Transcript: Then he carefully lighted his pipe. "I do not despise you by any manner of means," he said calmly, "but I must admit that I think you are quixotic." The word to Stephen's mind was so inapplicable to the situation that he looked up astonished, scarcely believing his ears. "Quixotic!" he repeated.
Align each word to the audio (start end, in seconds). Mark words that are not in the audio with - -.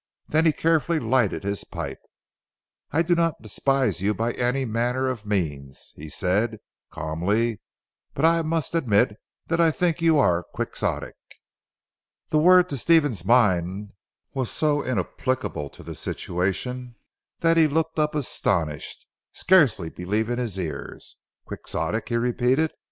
Then 0.27 0.47
he 0.47 0.51
carefully 0.51 0.99
lighted 0.99 1.43
his 1.43 1.63
pipe. 1.63 1.99
"I 2.89 3.03
do 3.03 3.13
not 3.13 3.39
despise 3.43 4.01
you 4.01 4.15
by 4.15 4.31
any 4.33 4.65
manner 4.65 5.07
of 5.07 5.27
means," 5.27 5.93
he 5.95 6.09
said 6.09 6.57
calmly, 6.91 7.61
"but 8.15 8.25
I 8.25 8.41
must 8.41 8.73
admit 8.73 9.15
that 9.45 9.61
I 9.61 9.69
think 9.69 10.01
you 10.01 10.17
are 10.17 10.41
quixotic." 10.55 11.13
The 12.29 12.39
word 12.39 12.67
to 12.69 12.77
Stephen's 12.77 13.23
mind 13.23 13.91
was 14.33 14.49
so 14.49 14.81
inapplicable 14.83 15.69
to 15.69 15.83
the 15.83 15.93
situation 15.93 16.95
that 17.41 17.55
he 17.57 17.67
looked 17.67 17.99
up 17.99 18.15
astonished, 18.15 19.05
scarcely 19.33 19.91
believing 19.91 20.39
his 20.39 20.57
ears. 20.57 21.15
"Quixotic!" 21.45 22.09
he 22.09 22.17
repeated. 22.17 22.73